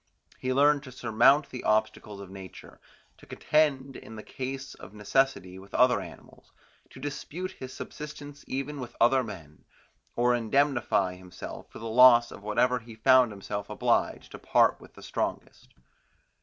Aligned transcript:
He 0.39 0.51
learned 0.51 0.81
to 0.85 0.91
surmount 0.91 1.51
the 1.51 1.63
obstacles 1.63 2.21
of 2.21 2.31
nature, 2.31 2.79
to 3.19 3.27
contend 3.27 3.95
in 3.95 4.19
case 4.23 4.73
of 4.73 4.95
necessity 4.95 5.59
with 5.59 5.75
other 5.75 6.01
animals, 6.01 6.51
to 6.89 6.99
dispute 6.99 7.51
his 7.51 7.71
subsistence 7.71 8.43
even 8.47 8.79
with 8.79 8.95
other 8.99 9.23
men, 9.23 9.63
or 10.15 10.33
indemnify 10.33 11.17
himself 11.17 11.67
for 11.71 11.77
the 11.77 11.85
loss 11.85 12.31
of 12.31 12.41
whatever 12.41 12.79
he 12.79 12.95
found 12.95 13.31
himself 13.31 13.69
obliged 13.69 14.31
to 14.31 14.39
part 14.39 14.81
with 14.81 14.93
to 14.93 15.01
the 15.01 15.05
strongest. 15.05 15.75